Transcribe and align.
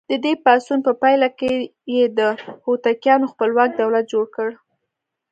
د 0.09 0.11
دې 0.25 0.33
پاڅون 0.43 0.79
په 0.87 0.91
پایله 1.01 1.29
کې 1.39 1.51
یې 1.95 2.03
د 2.17 2.19
هوتکیانو 2.65 3.31
خپلواک 3.33 3.69
دولت 3.81 4.05
جوړ 4.13 4.25
کړ. 4.35 4.49